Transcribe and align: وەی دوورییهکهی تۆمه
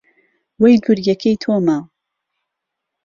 وەی 0.61 0.75
دوورییهکهی 0.83 1.37
تۆمه 1.43 1.77